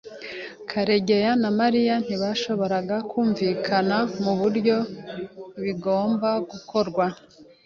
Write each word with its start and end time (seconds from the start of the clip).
Karegeya 0.69 1.31
na 1.41 1.49
Mariya 1.59 1.95
ntibashoboraga 2.05 2.95
kumvikana 3.09 3.97
kuburyo 4.19 4.77
bigomba 5.63 6.29
gukorwa. 6.49 7.05